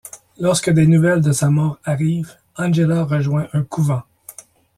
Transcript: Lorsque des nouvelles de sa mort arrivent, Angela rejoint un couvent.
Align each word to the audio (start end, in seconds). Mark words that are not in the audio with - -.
Lorsque 0.39 0.71
des 0.71 0.87
nouvelles 0.87 1.21
de 1.21 1.31
sa 1.31 1.51
mort 1.51 1.77
arrivent, 1.85 2.33
Angela 2.55 3.03
rejoint 3.03 3.47
un 3.53 3.61
couvent. 3.63 4.01